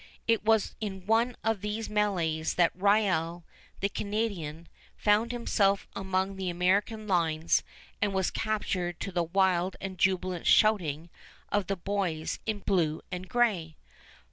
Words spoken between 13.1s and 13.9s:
and gray.